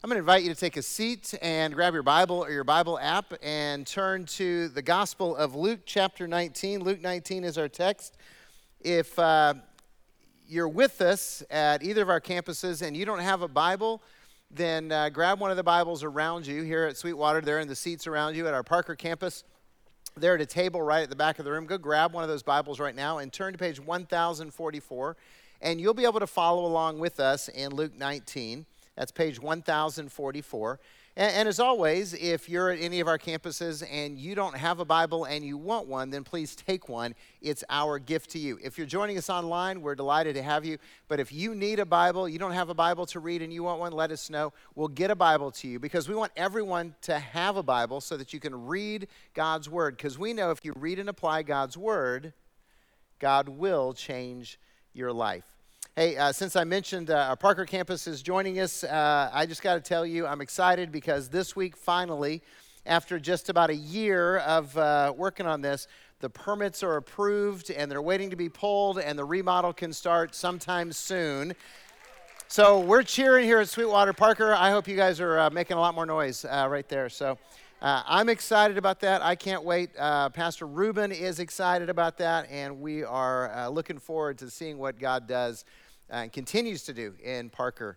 [0.00, 2.62] I'm going to invite you to take a seat and grab your Bible or your
[2.62, 6.84] Bible app and turn to the Gospel of Luke, chapter 19.
[6.84, 8.16] Luke 19 is our text.
[8.80, 9.54] If uh,
[10.46, 14.00] you're with us at either of our campuses and you don't have a Bible,
[14.52, 17.40] then uh, grab one of the Bibles around you here at Sweetwater.
[17.40, 19.42] They're in the seats around you at our Parker campus.
[20.16, 21.66] They're at a table right at the back of the room.
[21.66, 25.16] Go grab one of those Bibles right now and turn to page 1044,
[25.60, 28.64] and you'll be able to follow along with us in Luke 19.
[28.98, 30.80] That's page 1044.
[31.16, 34.80] And, and, as always, if you're at any of our campuses and you don't have
[34.80, 37.14] a Bible and you want one, then please take one.
[37.40, 38.58] It's our gift to you.
[38.60, 40.78] If you're joining us online, we're delighted to have you.
[41.06, 43.62] But if you need a Bible, you don't have a Bible to read and you
[43.62, 44.52] want one, let us know.
[44.74, 48.16] We'll get a Bible to you because we want everyone to have a Bible so
[48.16, 49.96] that you can read God's Word.
[49.96, 52.32] Because we know if you read and apply God's Word,
[53.20, 54.58] God will change
[54.92, 55.57] your life.
[55.98, 59.62] Hey, uh, since I mentioned uh, our Parker campus is joining us, uh, I just
[59.62, 62.40] got to tell you I'm excited because this week, finally,
[62.86, 65.88] after just about a year of uh, working on this,
[66.20, 70.36] the permits are approved and they're waiting to be pulled, and the remodel can start
[70.36, 71.52] sometime soon.
[72.46, 74.54] So we're cheering here at Sweetwater Parker.
[74.54, 77.08] I hope you guys are uh, making a lot more noise uh, right there.
[77.08, 77.36] So.
[77.80, 79.22] Uh, I'm excited about that.
[79.22, 79.90] I can't wait.
[79.96, 84.78] Uh, Pastor Ruben is excited about that, and we are uh, looking forward to seeing
[84.78, 85.64] what God does
[86.10, 87.96] and continues to do in Parker.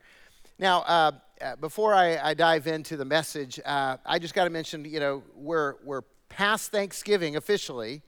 [0.59, 4.52] Now, uh, uh, before I, I, dive into the message, uh, I just got to
[4.52, 8.03] mention, you know, we're, we're past Thanksgiving officially.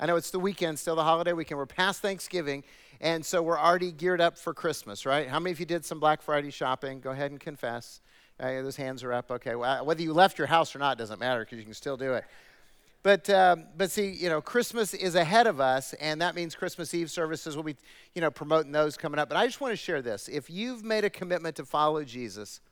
[0.00, 1.58] I know it's the weekend, still the holiday weekend.
[1.58, 2.64] We're past Thanksgiving,
[3.00, 5.28] and so we're already geared up for Christmas, right?
[5.28, 6.98] How many of you did some Black Friday shopping?
[7.00, 8.00] Go ahead and confess.
[8.40, 9.30] Uh, those hands are up.
[9.30, 11.96] Okay, well, whether you left your house or not doesn't matter because you can still
[11.96, 12.24] do it.
[13.04, 16.94] But, um, but see, you know, Christmas is ahead of us, and that means Christmas
[16.94, 17.76] Eve services will be,
[18.14, 19.28] you know, promoting those coming up.
[19.28, 20.26] But I just want to share this.
[20.26, 22.62] If you've made a commitment to follow Jesus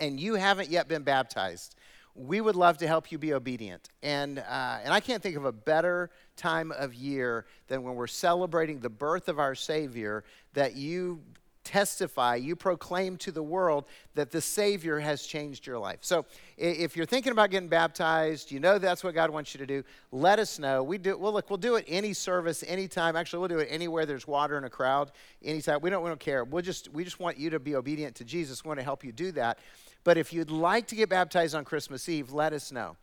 [0.00, 1.74] and you haven't yet been baptized,
[2.14, 3.90] we would love to help you be obedient.
[4.02, 8.06] And, uh, and I can't think of a better time of year than when we're
[8.06, 11.20] celebrating the birth of our Savior that you
[11.64, 13.84] testify, you proclaim to the world
[14.14, 15.98] that the Savior has changed your life.
[16.02, 16.24] So
[16.56, 19.84] if you're thinking about getting baptized, you know that's what God wants you to do,
[20.10, 20.82] let us know.
[20.82, 23.16] We do well look, we'll do it any service, anytime.
[23.16, 25.12] Actually, we'll do it anywhere there's water in a crowd,
[25.42, 25.80] anytime.
[25.80, 26.44] We don't we don't care.
[26.44, 28.64] We'll just we just want you to be obedient to Jesus.
[28.64, 29.58] We want to help you do that.
[30.04, 32.96] But if you'd like to get baptized on Christmas Eve, let us know.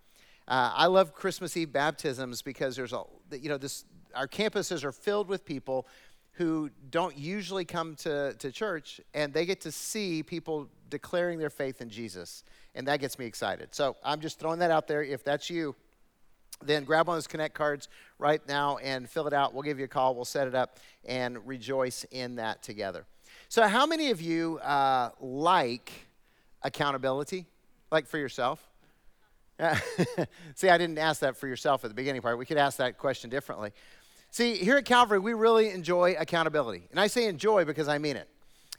[0.47, 4.91] Uh, I love Christmas Eve baptisms because there's a you know this our campuses are
[4.91, 5.87] filled with people
[6.39, 11.49] who don't usually come to, to church and they get to see people declaring their
[11.49, 12.45] faith in Jesus.
[12.75, 13.75] And that gets me excited.
[13.75, 15.03] So I'm just throwing that out there.
[15.03, 15.75] If that's you,
[16.63, 17.89] then grab one of those Connect cards
[18.19, 19.53] right now and fill it out.
[19.53, 23.05] We'll give you a call, we'll set it up, and rejoice in that together.
[23.49, 25.91] So, how many of you uh, like
[26.61, 27.47] accountability?
[27.91, 28.65] Like for yourself?
[30.55, 32.37] See, I didn't ask that for yourself at the beginning part.
[32.37, 33.71] We could ask that question differently.
[34.31, 36.87] See, here at Calvary, we really enjoy accountability.
[36.91, 38.29] And I say enjoy because I mean it.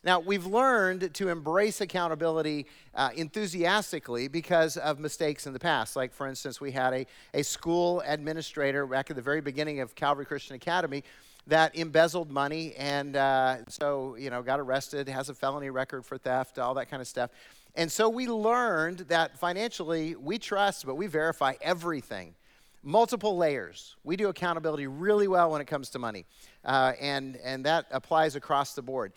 [0.03, 5.94] Now, we've learned to embrace accountability uh, enthusiastically because of mistakes in the past.
[5.94, 9.94] Like, for instance, we had a, a school administrator back at the very beginning of
[9.94, 11.05] Calvary Christian Academy
[11.49, 16.16] that embezzled money and uh, so, you know, got arrested, has a felony record for
[16.16, 17.31] theft, all that kind of stuff.
[17.75, 22.34] And so we learned that financially we trust, but we verify everything
[22.83, 23.97] multiple layers.
[24.05, 26.27] We do accountability really well when it comes to money,
[26.65, 29.13] uh, and, and that applies across the board.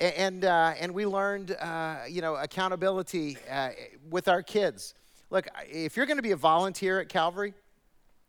[0.00, 3.70] And, uh, and we learned, uh, you know, accountability uh,
[4.10, 4.94] with our kids.
[5.30, 7.54] Look, if you're going to be a volunteer at Calvary,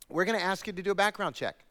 [0.10, 1.66] we're going to ask you to do a background check.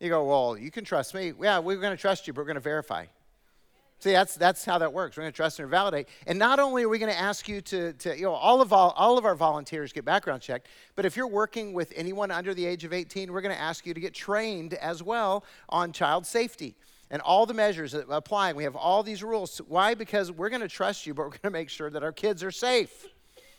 [0.00, 1.32] You go, well, you can trust me.
[1.40, 3.04] Yeah, we're going to trust you, but we're going to verify.
[4.00, 5.16] See, that's, that's how that works.
[5.16, 6.08] We're going to trust and validate.
[6.28, 8.72] And not only are we going to ask you to, to you know, all of,
[8.72, 12.54] all, all of our volunteers get background checked, but if you're working with anyone under
[12.54, 15.92] the age of 18, we're going to ask you to get trained as well on
[15.92, 16.76] child safety
[17.10, 18.52] and all the measures that apply.
[18.52, 19.58] We have all these rules.
[19.66, 19.94] Why?
[19.94, 22.44] Because we're going to trust you, but we're going to make sure that our kids
[22.44, 23.06] are safe.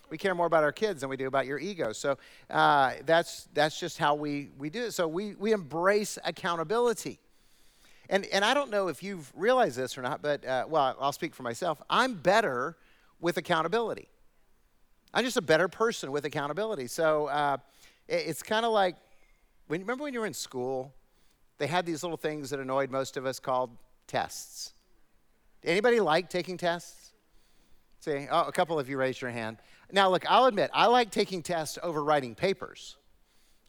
[0.09, 1.91] We care more about our kids than we do about your ego.
[1.91, 2.17] So
[2.49, 4.91] uh, that's, that's just how we, we do it.
[4.93, 7.19] So we, we embrace accountability.
[8.09, 11.11] And, and I don't know if you've realized this or not, but, uh, well, I'll
[11.11, 11.79] speak for myself.
[11.89, 12.75] I'm better
[13.19, 14.09] with accountability.
[15.13, 16.87] I'm just a better person with accountability.
[16.87, 17.57] So uh,
[18.07, 18.95] it, it's kind of like,
[19.67, 20.93] when, remember when you were in school?
[21.59, 23.69] They had these little things that annoyed most of us called
[24.07, 24.73] tests.
[25.63, 27.11] Anybody like taking tests?
[27.99, 29.57] See, oh, a couple of you raised your hand.
[29.91, 32.95] Now, look, I'll admit, I like taking tests over writing papers.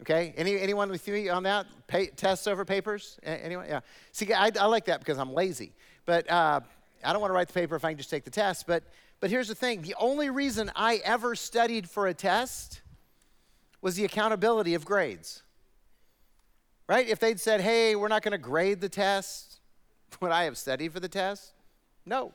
[0.03, 1.67] Okay, Any, anyone with me on that?
[1.87, 3.19] Pay, tests over papers?
[3.23, 3.67] Anyone?
[3.69, 3.81] Yeah.
[4.13, 5.73] See, I, I, like that because I'm lazy.
[6.07, 6.61] But uh,
[7.05, 8.67] I don't want to write the paper if I can just take the test.
[8.67, 8.83] But,
[9.21, 12.81] but here's the thing the only reason I ever studied for a test
[13.83, 15.43] was the accountability of grades.
[16.89, 17.07] Right?
[17.07, 19.61] If they'd said, hey, we're not going to grade the test,
[20.21, 21.53] would I have studied for the test?
[22.07, 22.33] No.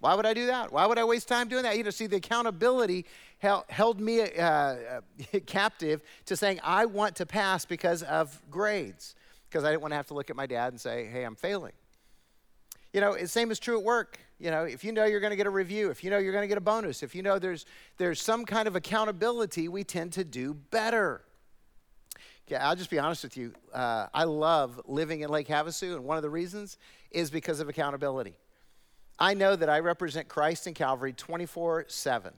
[0.00, 0.72] Why would I do that?
[0.72, 1.76] Why would I waste time doing that?
[1.76, 3.04] You know, see, the accountability
[3.38, 4.76] held me uh,
[5.46, 9.16] captive to saying, I want to pass because of grades,
[9.48, 11.34] because I didn't want to have to look at my dad and say, hey, I'm
[11.34, 11.72] failing.
[12.92, 14.18] You know, the same is true at work.
[14.38, 16.32] You know, if you know you're going to get a review, if you know you're
[16.32, 17.66] going to get a bonus, if you know there's,
[17.96, 21.22] there's some kind of accountability, we tend to do better.
[22.46, 23.52] Yeah, I'll just be honest with you.
[23.74, 26.78] Uh, I love living in Lake Havasu, and one of the reasons
[27.10, 28.36] is because of accountability.
[29.18, 32.32] I know that I represent Christ and Calvary 24 7.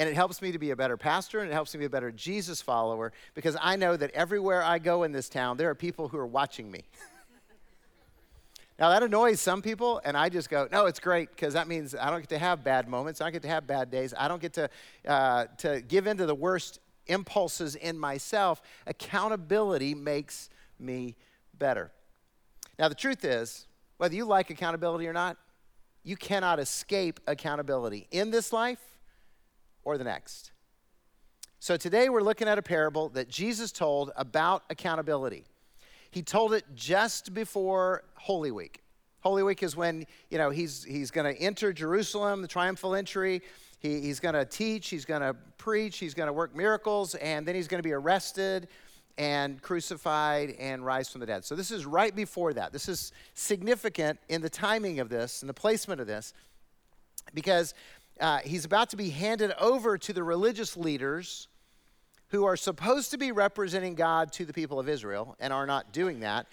[0.00, 1.90] And it helps me to be a better pastor and it helps me be a
[1.90, 5.74] better Jesus follower because I know that everywhere I go in this town, there are
[5.74, 6.84] people who are watching me.
[8.78, 11.96] now, that annoys some people, and I just go, no, it's great because that means
[11.96, 13.20] I don't get to have bad moments.
[13.20, 14.14] I don't get to have bad days.
[14.16, 14.70] I don't get to,
[15.04, 16.78] uh, to give in to the worst
[17.08, 18.62] impulses in myself.
[18.86, 21.16] Accountability makes me
[21.58, 21.90] better.
[22.78, 23.66] Now, the truth is,
[23.96, 25.38] whether you like accountability or not,
[26.04, 28.80] you cannot escape accountability in this life
[29.84, 30.52] or the next.
[31.60, 35.44] So today we're looking at a parable that Jesus told about accountability.
[36.10, 38.82] He told it just before Holy Week.
[39.20, 43.42] Holy Week is when, you know, he's, he's going to enter Jerusalem, the triumphal entry.
[43.80, 47.46] He, he's going to teach, he's going to preach, he's going to work miracles, and
[47.46, 48.68] then he's going to be arrested
[49.18, 51.44] and crucified and rise from the dead.
[51.44, 52.72] So this is right before that.
[52.72, 56.32] This is significant in the timing of this and the placement of this
[57.34, 57.74] because
[58.20, 61.48] uh, he's about to be handed over to the religious leaders
[62.28, 65.92] who are supposed to be representing God to the people of Israel and are not
[65.92, 66.46] doing that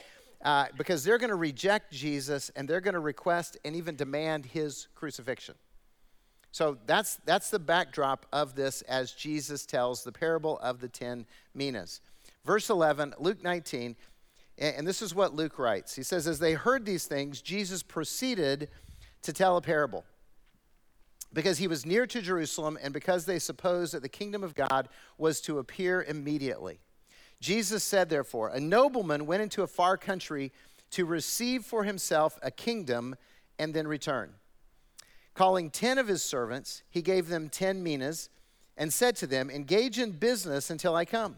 [0.44, 4.46] uh, because they're going to reject Jesus and they're going to request and even demand
[4.46, 5.56] his crucifixion.
[6.52, 11.26] So that's, that's the backdrop of this as Jesus tells the parable of the ten
[11.54, 12.00] minas.
[12.46, 13.96] Verse 11, Luke 19,
[14.58, 15.96] and this is what Luke writes.
[15.96, 18.70] He says, As they heard these things, Jesus proceeded
[19.24, 20.06] to tell a parable.
[21.34, 24.88] Because he was near to Jerusalem, and because they supposed that the kingdom of God
[25.18, 26.80] was to appear immediately.
[27.42, 30.54] Jesus said, therefore, A nobleman went into a far country
[30.92, 33.16] to receive for himself a kingdom
[33.60, 34.36] and then return.
[35.34, 38.30] Calling ten of his servants, he gave them ten minas
[38.78, 41.38] and said to them, Engage in business until I come.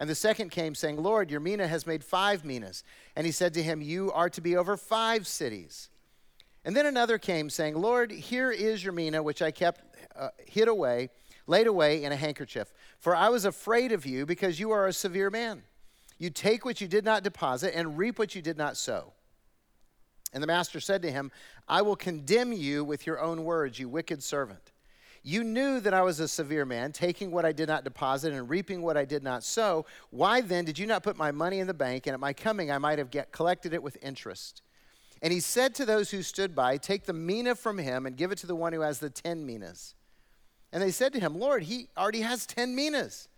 [0.00, 2.82] And the second came, saying, Lord, your mina has made five minas.
[3.14, 5.90] And he said to him, You are to be over five cities.
[6.64, 9.82] And then another came, saying, Lord, here is your mina, which I kept
[10.16, 11.10] uh, hid away,
[11.46, 12.72] laid away in a handkerchief.
[12.98, 15.64] For I was afraid of you, because you are a severe man.
[16.18, 19.12] You take what you did not deposit and reap what you did not sow.
[20.32, 21.30] And the master said to him,
[21.68, 24.72] I will condemn you with your own words, you wicked servant.
[25.22, 28.48] You knew that I was a severe man, taking what I did not deposit and
[28.48, 29.84] reaping what I did not sow.
[30.10, 32.70] Why then did you not put my money in the bank, and at my coming
[32.70, 34.62] I might have get, collected it with interest?
[35.22, 38.32] And he said to those who stood by, Take the mina from him and give
[38.32, 39.94] it to the one who has the ten minas.
[40.72, 43.28] And they said to him, Lord, he already has ten minas.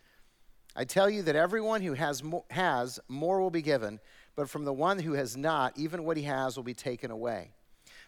[0.77, 3.99] I tell you that everyone who has has, more will be given,
[4.37, 7.51] but from the one who has not, even what he has will be taken away.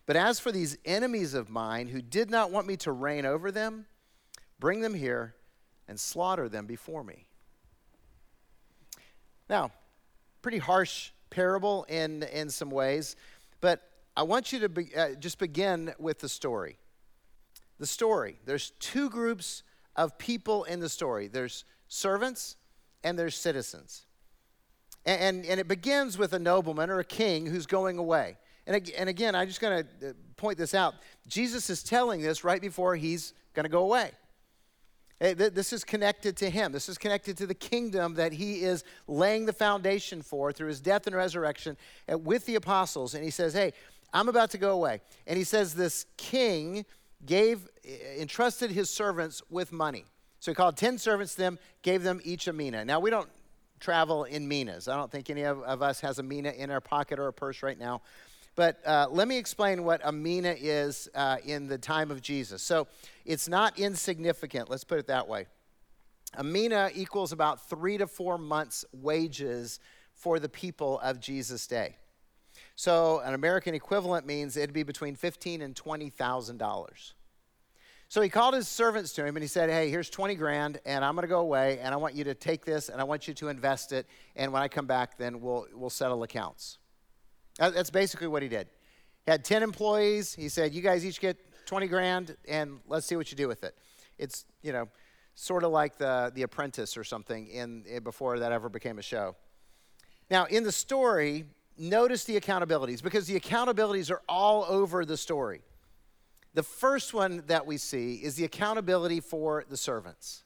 [0.06, 3.50] But as for these enemies of mine who did not want me to reign over
[3.50, 3.87] them,
[4.58, 5.34] bring them here
[5.88, 7.26] and slaughter them before me.
[9.49, 9.70] Now,
[10.42, 13.16] pretty harsh parable in, in some ways,
[13.61, 16.78] but I want you to be, uh, just begin with the story.
[17.78, 18.38] The story.
[18.44, 19.62] There's two groups
[19.96, 22.56] of people in the story there's servants
[23.02, 24.06] and there's citizens.
[25.04, 28.38] And, and, and it begins with a nobleman or a king who's going away.
[28.66, 30.94] And, and again, I'm just going to uh, point this out.
[31.26, 34.11] Jesus is telling this right before he's going to go away.
[35.21, 36.73] This is connected to him.
[36.73, 40.80] This is connected to the kingdom that he is laying the foundation for through his
[40.80, 41.76] death and resurrection
[42.12, 43.14] uh, with the apostles.
[43.14, 43.73] And he says, Hey,
[44.12, 45.00] I'm about to go away.
[45.26, 46.85] And he says, This king
[47.25, 50.04] gave, uh, entrusted his servants with money.
[50.40, 52.85] So he called 10 servants to them, gave them each a mina.
[52.85, 53.30] Now, we don't
[53.80, 54.88] travel in minas.
[54.88, 57.33] I don't think any of, of us has a mina in our pocket or a
[57.33, 58.02] purse right now.
[58.56, 62.62] But uh, let me explain what a mina is uh, in the time of Jesus.
[62.62, 62.87] So
[63.25, 65.46] it's not insignificant, let's put it that way.
[66.37, 69.80] A mina equals about three to four months' wages
[70.12, 71.96] for the people of Jesus' day.
[72.76, 77.14] So an American equivalent means it'd be between fifteen and twenty thousand dollars.
[78.08, 81.04] So he called his servants to him and he said, Hey, here's 20 grand, and
[81.04, 83.26] I'm going to go away, and I want you to take this, and I want
[83.26, 84.06] you to invest it,
[84.37, 86.78] and when I come back, then we'll, we'll settle accounts.
[87.58, 88.68] That's basically what he did.
[89.25, 90.34] He had 10 employees.
[90.34, 93.64] He said, You guys each get 20 grand, and let's see what you do with
[93.64, 93.76] it.
[94.18, 94.88] It's, you know,
[95.34, 99.02] sort of like the, the apprentice or something in, in before that ever became a
[99.02, 99.34] show.
[100.30, 101.44] Now, in the story,
[101.76, 105.62] notice the accountabilities because the accountabilities are all over the story.
[106.54, 110.44] The first one that we see is the accountability for the servants.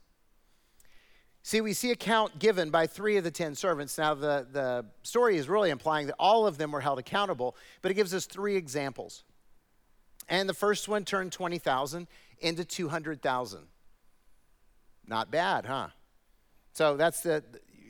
[1.49, 3.97] See, we see account given by three of the ten servants.
[3.97, 7.91] Now, the, the story is really implying that all of them were held accountable, but
[7.91, 9.25] it gives us three examples.
[10.29, 12.07] And the first one turned 20,000
[12.41, 13.61] into 200,000.
[15.07, 15.89] Not bad, huh?
[16.75, 17.43] So that's the,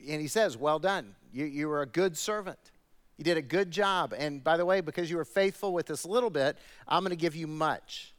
[0.07, 1.13] and he says, Well done.
[1.33, 2.71] You, you were a good servant.
[3.17, 4.13] You did a good job.
[4.17, 7.21] And by the way, because you were faithful with this little bit, I'm going to
[7.21, 8.13] give you much.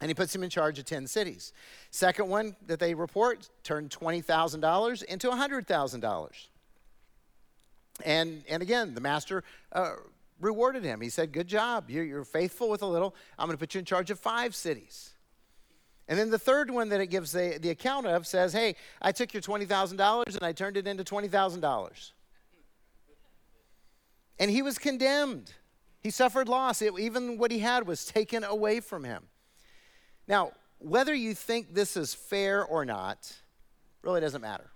[0.00, 1.52] And he puts him in charge of 10 cities.
[1.90, 6.46] Second one that they report turned $20,000 into $100,000.
[8.04, 9.94] And, and again, the master uh,
[10.40, 11.00] rewarded him.
[11.00, 11.90] He said, Good job.
[11.90, 13.14] You're, you're faithful with a little.
[13.38, 15.14] I'm going to put you in charge of five cities.
[16.06, 19.10] And then the third one that it gives the, the account of says, Hey, I
[19.10, 22.12] took your $20,000 and I turned it into $20,000
[24.38, 25.52] and he was condemned.
[26.00, 26.80] He suffered loss.
[26.80, 29.24] It, even what he had was taken away from him.
[30.28, 33.34] Now, whether you think this is fair or not
[34.02, 34.70] really doesn't matter.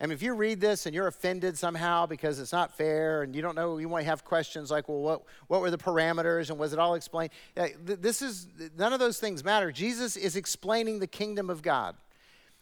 [0.00, 3.34] I mean, if you read this and you're offended somehow because it's not fair and
[3.34, 6.58] you don't know, you might have questions like, well, what, what were the parameters and
[6.58, 7.30] was it all explained?
[7.56, 8.46] Uh, this is,
[8.76, 9.72] none of those things matter.
[9.72, 11.96] Jesus is explaining the kingdom of God.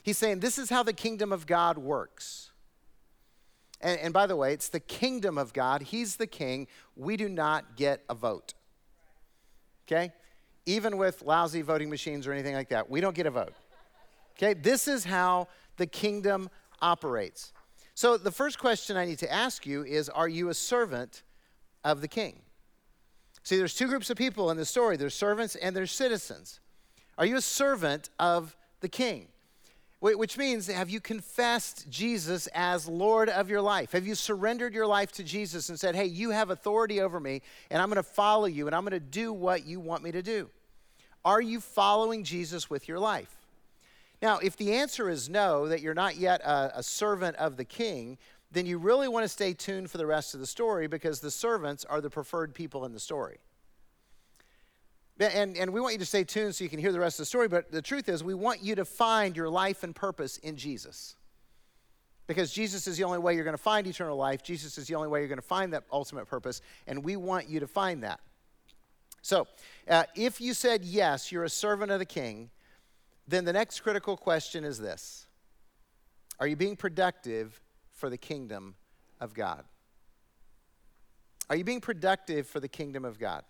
[0.03, 2.53] He's saying, this is how the kingdom of God works.
[3.83, 5.83] And, and by the way, it's the kingdom of God.
[5.83, 6.69] He's the king.
[6.95, 8.55] We do not get a vote.
[9.87, 10.13] Okay?
[10.67, 13.55] Even with lousy voting machines or anything like that, we don't get a vote.
[14.37, 14.53] Okay?
[14.53, 16.51] This is how the kingdom
[16.83, 17.53] operates.
[17.95, 21.23] So the first question I need to ask you is Are you a servant
[21.85, 22.43] of the king?
[23.43, 26.61] See, there's two groups of people in the story there's servants and there's citizens.
[27.17, 29.29] Are you a servant of the king?
[29.99, 33.93] Which means, have you confessed Jesus as Lord of your life?
[33.93, 37.41] Have you surrendered your life to Jesus and said, hey, you have authority over me,
[37.71, 40.13] and I'm going to follow you, and I'm going to do what you want me
[40.13, 40.51] to do?
[41.25, 43.35] Are you following Jesus with your life?
[44.21, 47.65] Now, if the answer is no, that you're not yet a, a servant of the
[47.65, 48.19] king,
[48.53, 51.31] then you really want to stay tuned for the rest of the story because the
[51.31, 53.39] servants are the preferred people in the story.
[55.19, 57.23] And, and we want you to stay tuned so you can hear the rest of
[57.23, 60.37] the story, but the truth is, we want you to find your life and purpose
[60.39, 61.17] in Jesus.
[62.27, 64.43] Because Jesus is the only way you're going to find eternal life.
[64.43, 67.49] Jesus is the only way you're going to find that ultimate purpose, and we want
[67.49, 68.21] you to find that.
[69.23, 69.47] So,
[69.89, 72.51] uh, if you said yes, you're a servant of the king,
[73.27, 75.27] then the next critical question is this
[76.39, 78.75] Are you being productive for the kingdom
[79.21, 79.65] of God?
[81.49, 83.45] Are you being productive for the kingdom of God?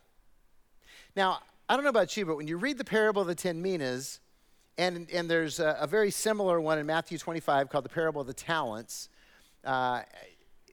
[1.14, 3.60] Now, I don't know about you, but when you read the parable of the ten
[3.60, 4.20] minas,
[4.78, 8.26] and, and there's a, a very similar one in Matthew 25 called the parable of
[8.26, 9.08] the talents,
[9.64, 10.02] uh,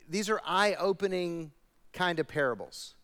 [0.08, 1.52] these are eye opening
[1.94, 2.96] kind of parables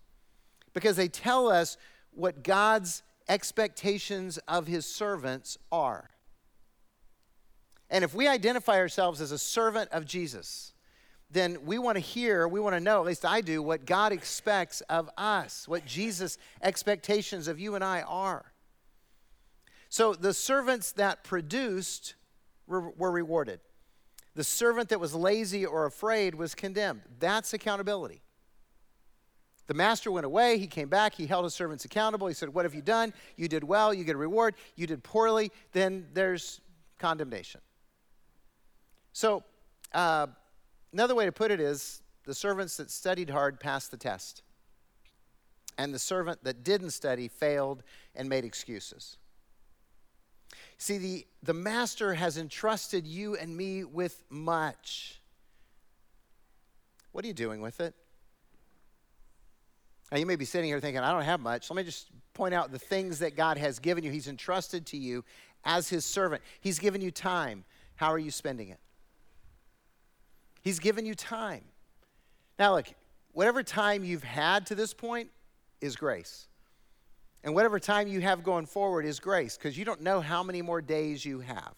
[0.74, 1.78] because they tell us
[2.12, 6.10] what God's expectations of his servants are.
[7.90, 10.74] And if we identify ourselves as a servant of Jesus,
[11.32, 14.12] then we want to hear, we want to know, at least I do, what God
[14.12, 18.52] expects of us, what Jesus' expectations of you and I are.
[19.90, 22.16] So the servants that produced
[22.68, 23.60] were, rewarded.
[24.36, 27.02] The servant that was lazy or afraid was condemned.
[27.20, 28.22] That's accountability.
[29.68, 30.58] The master went away.
[30.58, 31.14] He came back.
[31.14, 32.28] He held his servants accountable.
[32.28, 33.14] He said, What have you done?
[33.36, 33.94] You did well.
[33.94, 34.56] You get a reward.
[34.76, 35.52] You did poorly.
[35.74, 36.60] Then there's
[36.98, 37.62] condemnation.
[39.14, 39.44] So,
[39.94, 40.28] uh,
[40.92, 44.42] Another way to put it is the servants that studied hard passed the test,
[45.78, 47.84] and the servant that didn't study failed
[48.16, 49.18] and made excuses.
[50.78, 55.22] See, the, the master has entrusted you and me with much.
[57.12, 57.94] What are you doing with it?
[60.12, 61.70] Now, you may be sitting here thinking, I don't have much.
[61.70, 64.12] Let me just point out the things that God has given you.
[64.12, 65.24] He's entrusted to you
[65.66, 67.66] as His servant, He's given you time.
[67.96, 68.80] How are you spending it?
[70.62, 71.64] He's given you time.
[72.58, 72.88] Now, look,
[73.32, 75.30] whatever time you've had to this point,
[75.82, 76.48] is grace.
[77.44, 80.62] And whatever time you have going forward is grace because you don't know how many
[80.62, 81.74] more days you have.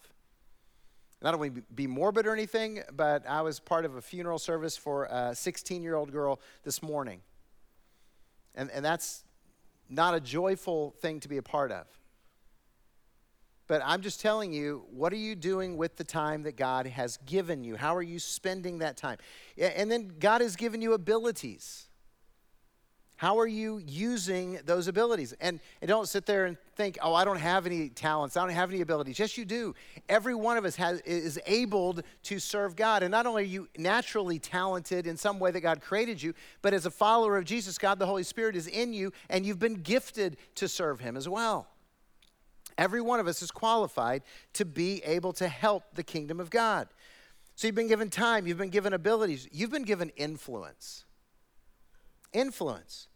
[1.22, 5.04] Not only be morbid or anything, but I was part of a funeral service for
[5.04, 7.20] a 16 year old girl this morning.
[8.56, 9.24] And, and that's
[9.88, 11.86] not a joyful thing to be a part of.
[13.72, 17.16] But I'm just telling you, what are you doing with the time that God has
[17.24, 17.74] given you?
[17.74, 19.16] How are you spending that time?
[19.56, 21.86] And then God has given you abilities.
[23.16, 25.32] How are you using those abilities?
[25.40, 28.54] And, and don't sit there and think, oh, I don't have any talents, I don't
[28.54, 29.18] have any abilities.
[29.18, 29.74] Yes, you do.
[30.06, 33.02] Every one of us has, is able to serve God.
[33.02, 36.74] And not only are you naturally talented in some way that God created you, but
[36.74, 39.76] as a follower of Jesus, God the Holy Spirit is in you, and you've been
[39.76, 41.68] gifted to serve Him as well.
[42.78, 44.22] Every one of us is qualified
[44.54, 46.88] to be able to help the kingdom of God.
[47.54, 51.04] So you've been given time, you've been given abilities, you've been given influence.
[52.32, 53.08] Influence.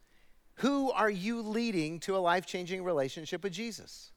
[0.56, 4.12] Who are you leading to a life changing relationship with Jesus?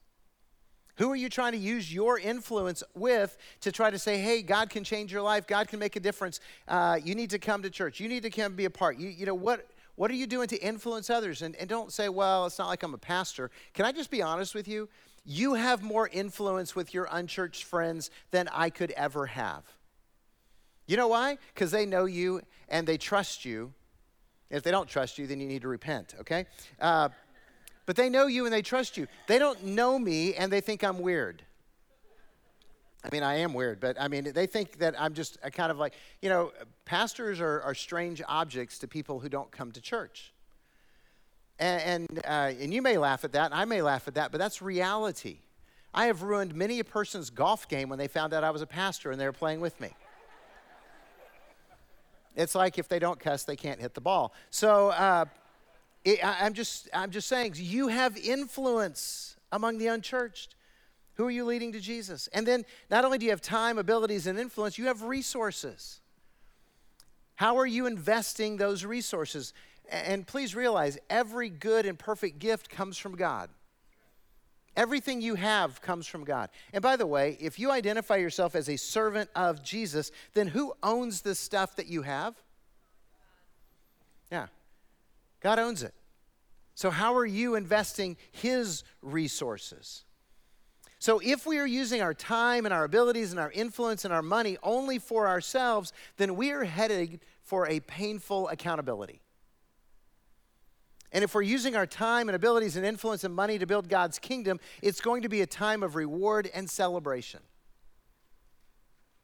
[0.97, 4.69] Who are you trying to use your influence with to try to say, hey, God
[4.69, 6.41] can change your life, God can make a difference.
[6.67, 8.97] Uh, you need to come to church, you need to come be a part.
[8.97, 9.65] You, you know, what,
[9.95, 11.41] what are you doing to influence others?
[11.41, 13.49] And, and don't say, well, it's not like I'm a pastor.
[13.73, 14.89] Can I just be honest with you?
[15.25, 19.63] You have more influence with your unchurched friends than I could ever have.
[20.87, 21.37] You know why?
[21.53, 23.73] Because they know you and they trust you
[24.49, 26.45] if they don't trust you, then you need to repent, okay?
[26.79, 27.09] Uh,
[27.85, 29.07] but they know you and they trust you.
[29.27, 31.43] They don't know me and they think I'm weird.
[33.03, 35.77] I mean, I am weird, but I mean, they think that I'm just kind of
[35.77, 36.51] like, you know,
[36.83, 40.33] pastors are, are strange objects to people who don't come to church.
[41.59, 44.31] And, and, uh, and you may laugh at that, and I may laugh at that,
[44.31, 45.39] but that's reality.
[45.93, 48.67] I have ruined many a person's golf game when they found out I was a
[48.67, 49.89] pastor and they were playing with me.
[52.35, 54.33] It's like if they don't cuss, they can't hit the ball.
[54.49, 55.25] So uh,
[56.05, 60.55] it, I, I'm, just, I'm just saying, you have influence among the unchurched.
[61.15, 62.29] Who are you leading to Jesus?
[62.31, 65.99] And then not only do you have time, abilities, and influence, you have resources.
[67.35, 69.53] How are you investing those resources?
[69.89, 73.49] And please realize every good and perfect gift comes from God.
[74.75, 76.49] Everything you have comes from God.
[76.71, 80.73] And by the way, if you identify yourself as a servant of Jesus, then who
[80.83, 82.35] owns the stuff that you have?
[84.31, 84.47] Yeah,
[85.41, 85.93] God owns it.
[86.75, 90.05] So, how are you investing His resources?
[90.99, 94.21] So, if we are using our time and our abilities and our influence and our
[94.21, 99.21] money only for ourselves, then we are headed for a painful accountability.
[101.11, 104.19] And if we're using our time and abilities and influence and money to build God's
[104.19, 107.39] kingdom, it's going to be a time of reward and celebration.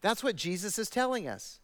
[0.01, 1.59] That's what Jesus is telling us.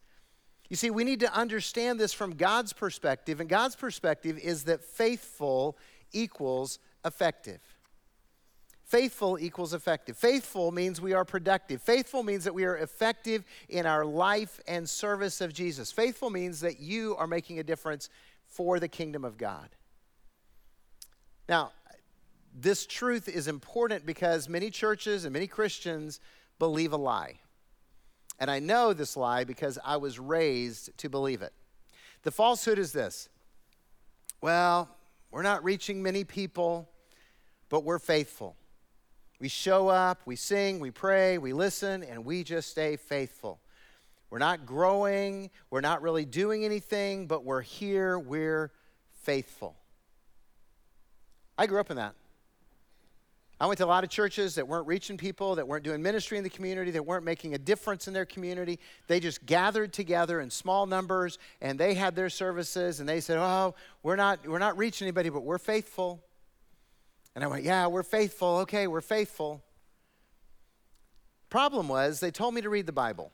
[0.69, 4.83] You see, we need to understand this from God's perspective, and God's perspective is that
[4.83, 5.77] faithful
[6.13, 7.59] equals effective.
[8.85, 10.17] Faithful equals effective.
[10.17, 11.81] Faithful means we are productive.
[11.81, 15.91] Faithful means that we are effective in our life and service of Jesus.
[15.91, 18.09] Faithful means that you are making a difference
[18.45, 19.69] for the kingdom of God.
[21.51, 21.73] Now,
[22.57, 26.21] this truth is important because many churches and many Christians
[26.59, 27.41] believe a lie.
[28.39, 31.51] And I know this lie because I was raised to believe it.
[32.23, 33.27] The falsehood is this
[34.39, 34.87] well,
[35.29, 36.87] we're not reaching many people,
[37.67, 38.55] but we're faithful.
[39.41, 43.59] We show up, we sing, we pray, we listen, and we just stay faithful.
[44.29, 48.71] We're not growing, we're not really doing anything, but we're here, we're
[49.11, 49.75] faithful.
[51.61, 52.15] I grew up in that.
[53.59, 56.39] I went to a lot of churches that weren't reaching people, that weren't doing ministry
[56.39, 58.79] in the community, that weren't making a difference in their community.
[59.05, 63.37] They just gathered together in small numbers and they had their services and they said,
[63.37, 66.23] "Oh, we're not we're not reaching anybody, but we're faithful."
[67.35, 68.57] And I went, "Yeah, we're faithful.
[68.61, 69.63] Okay, we're faithful."
[71.51, 73.31] Problem was, they told me to read the Bible.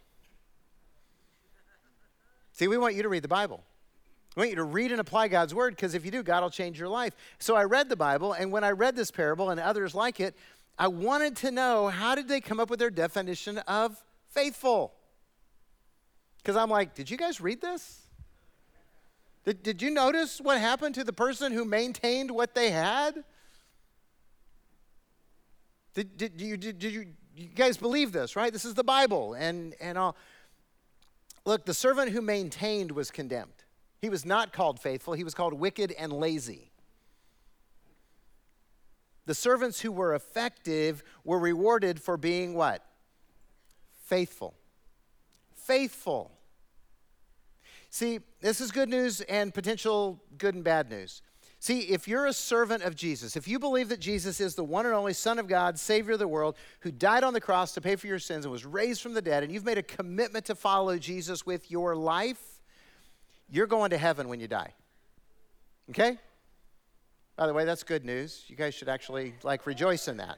[2.52, 3.64] See, we want you to read the Bible.
[4.38, 6.52] I want you to read and apply God's word because if you do, God will
[6.52, 7.16] change your life.
[7.40, 10.36] So I read the Bible, and when I read this parable and others like it,
[10.78, 14.94] I wanted to know how did they come up with their definition of faithful?
[16.38, 18.04] Because I'm like, did you guys read this?
[19.44, 23.24] Did, did you notice what happened to the person who maintained what they had?
[25.96, 28.54] Did, did, you, did, did you, you guys believe this, right?
[28.54, 29.34] This is the Bible.
[29.34, 30.16] And, and all.
[31.44, 33.64] Look, the servant who maintained was condemned.
[34.00, 36.72] He was not called faithful, he was called wicked and lazy.
[39.26, 42.86] The servants who were effective were rewarded for being what?
[44.06, 44.54] Faithful.
[45.54, 46.32] Faithful.
[47.90, 51.22] See, this is good news and potential good and bad news.
[51.60, 54.86] See, if you're a servant of Jesus, if you believe that Jesus is the one
[54.86, 57.82] and only Son of God, Savior of the world, who died on the cross to
[57.82, 60.46] pay for your sins and was raised from the dead, and you've made a commitment
[60.46, 62.57] to follow Jesus with your life,
[63.50, 64.74] you're going to heaven when you die.
[65.90, 66.18] Okay?
[67.36, 68.44] By the way, that's good news.
[68.48, 70.38] You guys should actually like rejoice in that.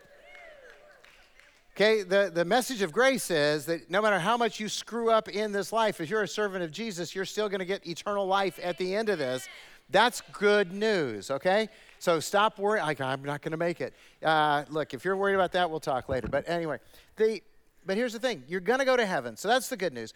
[1.75, 5.29] Okay, the, the message of grace is that no matter how much you screw up
[5.29, 8.25] in this life, if you're a servant of Jesus, you're still going to get eternal
[8.25, 9.47] life at the end of this.
[9.89, 11.69] That's good news, okay?
[11.99, 12.83] So stop worrying.
[12.83, 13.93] I'm not going to make it.
[14.21, 16.27] Uh, look, if you're worried about that, we'll talk later.
[16.27, 16.79] But anyway,
[17.15, 17.41] the,
[17.85, 19.37] but here's the thing you're going to go to heaven.
[19.37, 20.13] So that's the good news.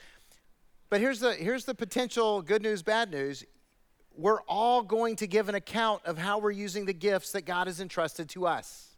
[0.93, 3.43] But here's the, here's the potential good news, bad news.
[4.15, 7.65] We're all going to give an account of how we're using the gifts that God
[7.65, 8.95] has entrusted to us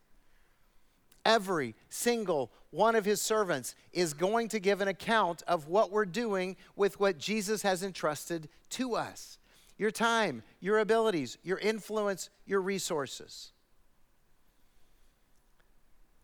[1.23, 6.05] every single one of his servants is going to give an account of what we're
[6.05, 9.37] doing with what Jesus has entrusted to us
[9.77, 13.53] your time, your abilities, your influence, your resources.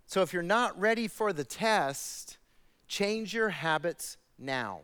[0.06, 2.40] So if you're not ready for the test,
[2.90, 4.82] change your habits now.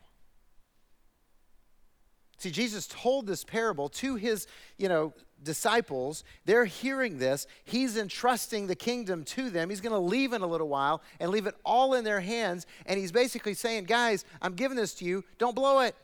[2.37, 4.47] See, Jesus told this parable to his,
[4.77, 6.23] you know, disciples.
[6.45, 7.47] They're hearing this.
[7.63, 9.69] He's entrusting the kingdom to them.
[9.69, 12.65] He's going to leave in a little while and leave it all in their hands.
[12.85, 15.23] And he's basically saying, guys, I'm giving this to you.
[15.37, 15.95] Don't blow it.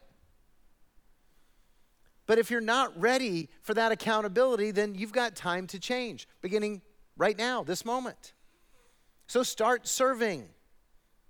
[2.25, 6.81] But if you're not ready for that accountability, then you've got time to change, beginning
[7.17, 8.33] right now, this moment.
[9.27, 10.47] So start serving.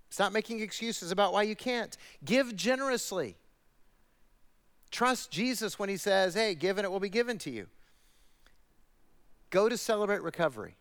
[0.09, 1.97] Stop making excuses about why you can't.
[2.23, 3.35] Give generously.
[4.93, 7.65] Trust Jesus when he says, hey, given it will be given to you.
[9.49, 10.75] Go to Celebrate Recovery.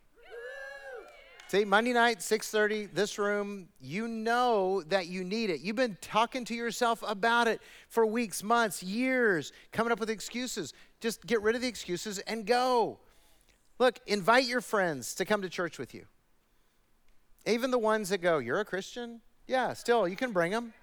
[1.48, 5.60] See, Monday night, 6:30, this room, you know that you need it.
[5.60, 10.74] You've been talking to yourself about it for weeks, months, years, coming up with excuses.
[11.00, 12.98] Just get rid of the excuses and go.
[13.78, 16.04] Look, invite your friends to come to church with you.
[17.46, 20.74] Even the ones that go, "You're a Christian?" Yeah, still, you can bring them.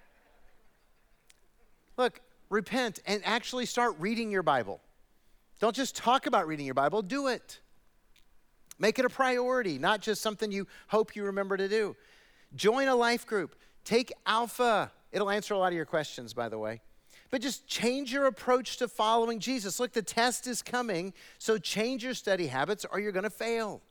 [1.96, 4.80] Look, repent and actually start reading your Bible.
[5.60, 7.60] Don't just talk about reading your Bible, do it.
[8.78, 11.96] Make it a priority, not just something you hope you remember to do.
[12.54, 13.54] Join a life group.
[13.84, 14.90] Take Alpha.
[15.12, 16.80] It'll answer a lot of your questions, by the way.
[17.30, 19.78] But just change your approach to following Jesus.
[19.78, 23.82] Look, the test is coming, so change your study habits or you're going to fail.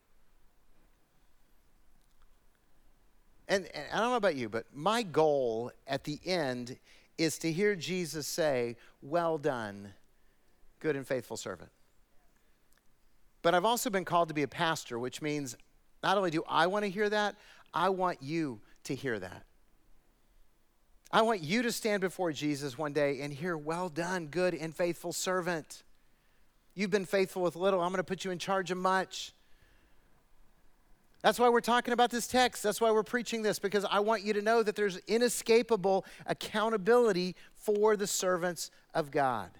[3.47, 6.77] And, and, I don't know about you, but my goal at the end
[7.19, 9.93] is to hear Jesus say, Well done,
[10.79, 11.69] good and faithful servant.
[13.41, 15.55] But I've also been called to be a pastor, which means
[16.01, 17.35] not only do I want to hear that,
[17.73, 19.43] I want you to hear that.
[21.11, 24.73] I want you to stand before Jesus one day and hear, Well done, good and
[24.73, 25.83] faithful servant.
[26.73, 29.33] You've been faithful with little, I'm going to put you in charge of much.
[31.21, 32.63] That's why we're talking about this text.
[32.63, 37.35] That's why we're preaching this, because I want you to know that there's inescapable accountability
[37.53, 39.51] for the servants of God.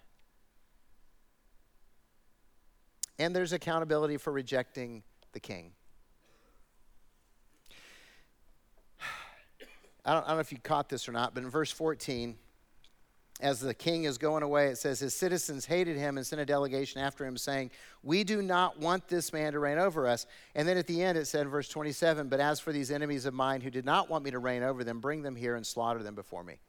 [3.18, 5.72] And there's accountability for rejecting the king.
[10.06, 12.38] I don't, I don't know if you caught this or not, but in verse 14,
[13.40, 16.46] as the king is going away, it says, His citizens hated him and sent a
[16.46, 17.72] delegation after him, saying,
[18.04, 20.26] We do not want this man to reign over us.
[20.56, 23.26] And then at the end, it said in verse 27, But as for these enemies
[23.26, 25.66] of mine who did not want me to reign over them, bring them here and
[25.66, 26.60] slaughter them before me.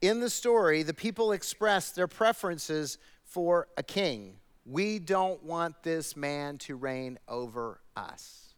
[0.00, 4.38] In the story, the people expressed their preferences for a king.
[4.66, 8.54] We don't want this man to reign over us.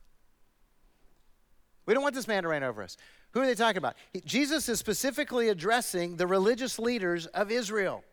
[1.86, 2.96] We don't want this man to reign over us.
[3.34, 3.96] Who are they talking about?
[4.24, 8.04] Jesus is specifically addressing the religious leaders of Israel,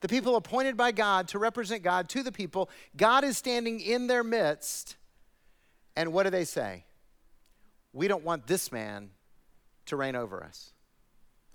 [0.00, 2.70] the people appointed by God to represent God to the people.
[2.96, 4.96] God is standing in their midst.
[5.96, 6.84] And what do they say?
[7.92, 9.10] We don't want this man
[9.86, 10.72] to reign over us.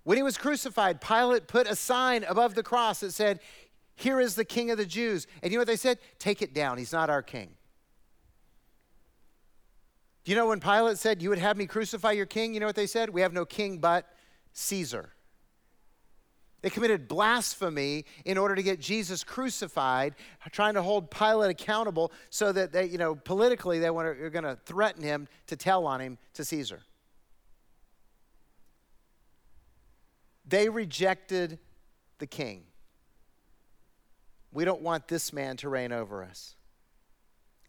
[0.04, 3.40] When he was crucified, Pilate put a sign above the cross that said,
[3.96, 5.26] Here is the King of the Jews.
[5.42, 6.00] And you know what they said?
[6.20, 6.78] Take it down.
[6.78, 7.52] He's not our king.
[10.24, 12.54] Do you know when Pilate said, You would have me crucify your king?
[12.54, 13.10] You know what they said?
[13.10, 14.08] We have no king but
[14.54, 15.14] Caesar.
[16.62, 20.16] They committed blasphemy in order to get Jesus crucified,
[20.52, 24.58] trying to hold Pilate accountable so that they, you know, politically they were going to
[24.64, 26.80] threaten him to tell on him to Caesar.
[30.48, 31.60] They rejected
[32.20, 32.64] the king.
[34.54, 36.56] We don't want this man to reign over us.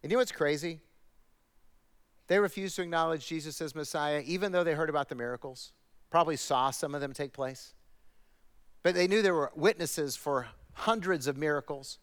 [0.02, 0.78] And you know what's crazy?
[2.26, 5.72] They refused to acknowledge Jesus as Messiah, even though they heard about the miracles,
[6.10, 7.74] probably saw some of them take place.
[8.82, 11.98] But they knew there were witnesses for hundreds of miracles.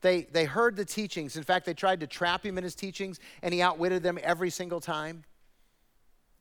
[0.00, 1.36] They, they heard the teachings.
[1.36, 4.50] In fact, they tried to trap him in his teachings, and he outwitted them every
[4.50, 5.24] single time.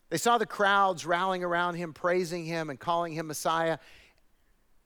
[0.09, 3.77] They saw the crowds rallying around him, praising him, and calling him Messiah.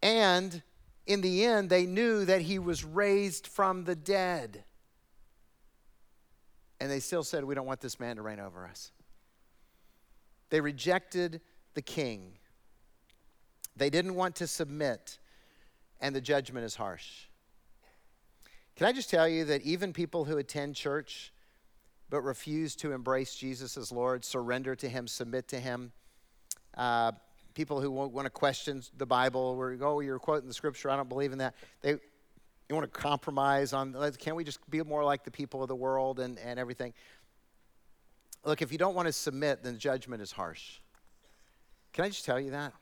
[0.04, 0.62] And
[1.08, 4.64] in the end, they knew that he was raised from the dead.
[6.80, 8.92] And they still said, We don't want this man to reign over us.
[10.50, 11.42] They rejected
[11.74, 12.34] the king.
[13.76, 15.18] They didn't want to submit,
[16.00, 17.26] and the judgment is harsh.
[18.76, 21.34] Can I just tell you that even people who attend church
[22.10, 25.92] but refuse to embrace Jesus as Lord, surrender to Him, submit to Him,
[26.78, 27.14] uh,
[27.54, 30.90] people who want to question the Bible, where you go, oh, you're quoting the scripture,
[30.90, 31.56] I don't believe in that.
[31.82, 31.96] They,
[32.70, 35.76] you want to compromise on, can't we just be more like the people of the
[35.76, 36.94] world and, and everything?
[38.44, 40.80] Look, if you don't want to submit, then judgment is harsh.
[41.94, 42.74] Can I just tell you that?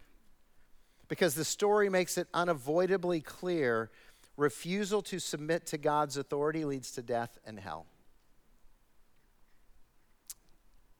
[1.08, 3.91] Because the story makes it unavoidably clear
[4.38, 7.86] refusal to submit to God's authority leads to death and hell.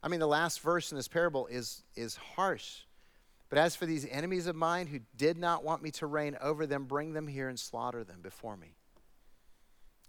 [0.04, 2.82] I mean, the last verse in this parable is, is harsh.
[3.54, 6.66] But as for these enemies of mine who did not want me to reign over
[6.66, 8.74] them, bring them here and slaughter them before me.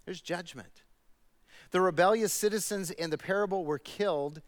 [0.03, 0.81] There's judgment.
[1.69, 4.41] The rebellious citizens in the parable were killed.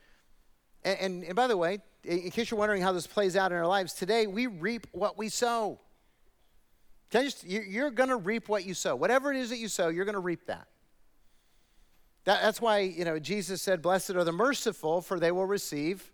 [0.84, 3.60] And, and, and, by the way, in case you're wondering how this plays out in
[3.60, 5.80] our lives, today we reap what we sow.
[7.14, 8.96] I just, you're going to reap what you sow.
[8.96, 10.70] Whatever it is that you sow, you're going to reap that.
[12.24, 12.42] that.
[12.42, 16.12] That's why, you know, Jesus said, Blessed are the merciful, for they will receive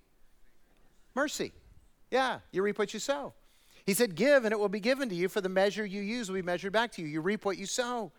[1.16, 1.54] mercy.
[2.14, 3.34] Yeah, you reap what you sow.
[3.88, 6.30] He said, Give, and it will be given to you, for the measure you use
[6.30, 7.08] will be measured back to you.
[7.08, 8.12] You reap what you sow.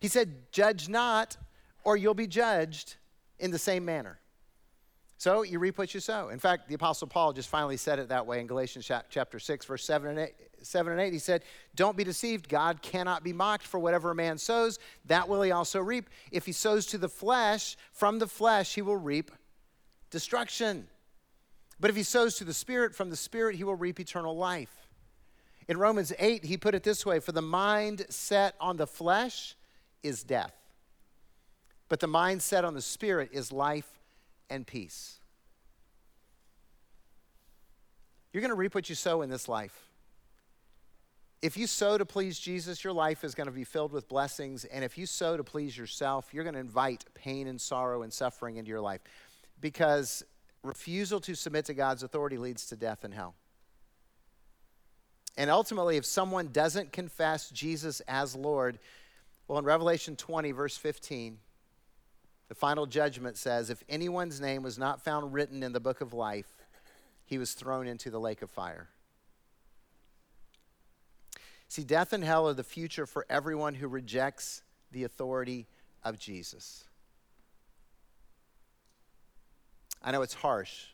[0.00, 1.38] He said, Judge not,
[1.82, 2.96] or you'll be judged
[3.38, 4.20] in the same manner.
[5.16, 6.28] So you reap what you sow.
[6.28, 9.64] In fact, the Apostle Paul just finally said it that way in Galatians chapter 6,
[9.64, 10.34] verse 7 and 8.
[10.60, 11.42] 7 and 8, he said,
[11.74, 12.50] Don't be deceived.
[12.50, 16.10] God cannot be mocked, for whatever a man sows, that will he also reap.
[16.30, 19.30] If he sows to the flesh, from the flesh he will reap
[20.10, 20.86] destruction.
[21.80, 24.88] But if he sows to the Spirit, from the Spirit he will reap eternal life.
[25.68, 29.54] In Romans 8, he put it this way For the mind set on the flesh
[30.02, 30.54] is death,
[31.88, 33.88] but the mind set on the Spirit is life
[34.50, 35.18] and peace.
[38.32, 39.88] You're going to reap what you sow in this life.
[41.40, 44.64] If you sow to please Jesus, your life is going to be filled with blessings.
[44.64, 48.12] And if you sow to please yourself, you're going to invite pain and sorrow and
[48.12, 49.00] suffering into your life.
[49.60, 50.24] Because
[50.62, 53.34] refusal to submit to God's authority leads to death and hell.
[55.36, 58.78] And ultimately, if someone doesn't confess Jesus as Lord,
[59.46, 61.38] well, in Revelation 20, verse 15,
[62.48, 66.12] the final judgment says if anyone's name was not found written in the book of
[66.12, 66.56] life,
[67.24, 68.88] he was thrown into the lake of fire.
[71.68, 75.66] See, death and hell are the future for everyone who rejects the authority
[76.02, 76.87] of Jesus.
[80.02, 80.86] I know it's harsh,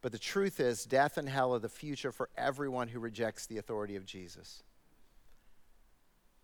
[0.00, 3.58] but the truth is, death and hell are the future for everyone who rejects the
[3.58, 4.62] authority of Jesus.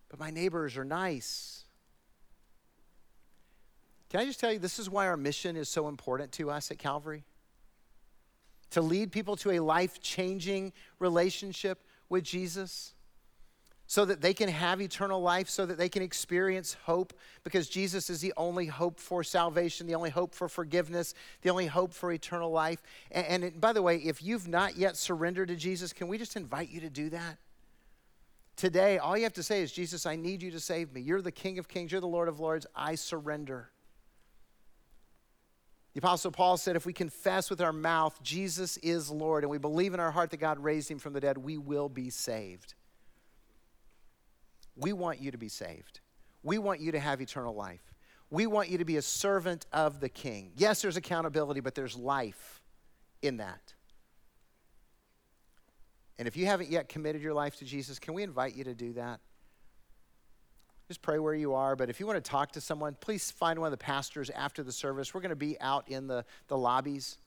[0.08, 1.64] But my neighbors are nice.
[4.10, 6.70] Can I just tell you, this is why our mission is so important to us
[6.70, 7.24] at Calvary?
[8.72, 12.94] To lead people to a life changing relationship with Jesus
[13.92, 17.12] so that they can have eternal life, so that they can experience hope,
[17.44, 21.66] because Jesus is the only hope for salvation, the only hope for forgiveness, the only
[21.66, 22.82] hope for eternal life.
[23.10, 26.16] And, and it, by the way, if you've not yet surrendered to Jesus, can we
[26.16, 27.36] just invite you to do that?
[28.56, 31.02] Today, all you have to say is, Jesus, I need you to save me.
[31.02, 32.66] You're the King of Kings, you're the Lord of Lords.
[32.74, 33.68] I surrender.
[35.92, 39.58] The Apostle Paul said, if we confess with our mouth Jesus is Lord and we
[39.58, 42.72] believe in our heart that God raised him from the dead, we will be saved.
[44.76, 46.00] We want you to be saved.
[46.42, 47.94] We want you to have eternal life.
[48.30, 50.52] We want you to be a servant of the king.
[50.56, 52.62] Yes, there's accountability, but there's life
[53.20, 53.74] in that.
[56.18, 58.74] And if you haven't yet committed your life to Jesus, can we invite you to
[58.74, 59.20] do that?
[60.88, 61.76] Just pray where you are.
[61.76, 64.62] But if you want to talk to someone, please find one of the pastors after
[64.62, 65.14] the service.
[65.14, 67.18] We're going to be out in the, the lobbies.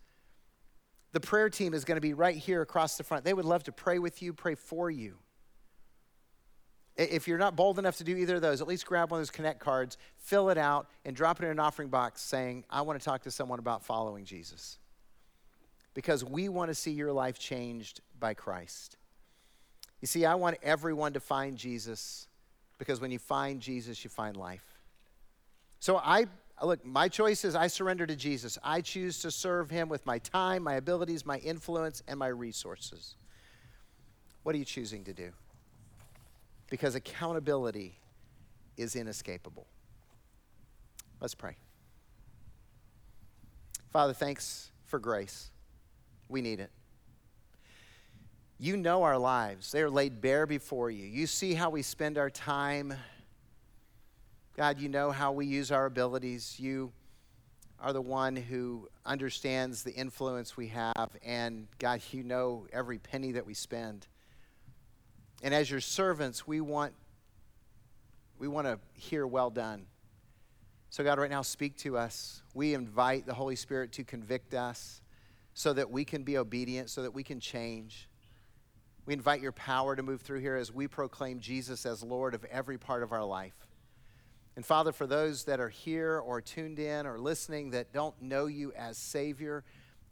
[1.13, 3.25] The prayer team is going to be right here across the front.
[3.25, 5.17] They would love to pray with you, pray for you.
[6.97, 9.21] If you're not bold enough to do either of those, at least grab one of
[9.21, 12.81] those Connect cards, fill it out, and drop it in an offering box saying, I
[12.81, 14.77] want to talk to someone about following Jesus.
[15.93, 18.97] Because we want to see your life changed by Christ.
[20.01, 22.27] You see, I want everyone to find Jesus
[22.77, 24.63] because when you find Jesus, you find life.
[25.79, 26.25] So I
[26.63, 28.58] look, my choice is I surrender to Jesus.
[28.63, 33.15] I choose to serve him with my time, my abilities, my influence, and my resources.
[34.43, 35.31] What are you choosing to do?
[36.69, 37.99] Because accountability
[38.78, 39.67] is inescapable.
[41.21, 41.56] Let's pray.
[43.91, 45.49] Father, thanks for grace.
[46.28, 46.71] We need it.
[48.58, 51.06] You know our lives, they are laid bare before you.
[51.06, 52.93] You see how we spend our time.
[54.56, 56.58] God, you know how we use our abilities.
[56.58, 56.93] You
[57.82, 61.12] are the one who understands the influence we have.
[61.23, 64.08] And God, you know every penny that we spend.
[65.45, 66.95] And as your servants, we want,
[68.39, 69.86] we want to hear well done.
[70.89, 72.41] So, God, right now, speak to us.
[72.55, 75.03] We invite the Holy Spirit to convict us
[75.53, 78.10] so that we can be obedient, so that we can change.
[79.05, 82.43] We invite your power to move through here as we proclaim Jesus as Lord of
[82.45, 83.67] every part of our life.
[84.55, 88.47] And Father, for those that are here or tuned in or listening that don't know
[88.47, 89.63] you as Savior,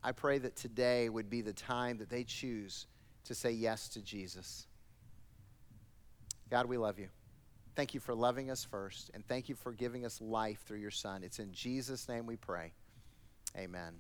[0.03, 2.85] I pray that today would be the time that they choose
[3.23, 4.67] to say yes to Jesus.
[6.53, 7.07] God, we love you.
[7.75, 10.91] Thank you for loving us first, and thank you for giving us life through your
[10.91, 11.23] Son.
[11.23, 12.73] It's in Jesus' name we pray.
[13.57, 13.95] Amen.